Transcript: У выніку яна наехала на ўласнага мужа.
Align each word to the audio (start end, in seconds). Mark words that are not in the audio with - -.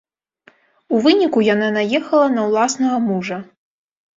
У 0.95 1.01
выніку 1.03 1.43
яна 1.53 1.67
наехала 1.77 2.27
на 2.39 2.49
ўласнага 2.49 2.97
мужа. 3.11 3.37